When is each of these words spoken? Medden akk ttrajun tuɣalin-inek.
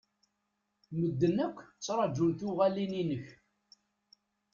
Medden 0.99 1.37
akk 1.45 1.57
ttrajun 1.77 2.31
tuɣalin-inek. 2.39 3.27